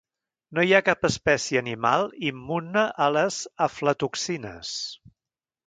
[0.59, 4.77] No hi ha cap espècie animal immune a les aflatoxines.